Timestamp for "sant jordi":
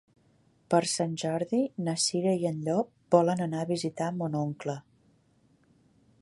0.91-1.59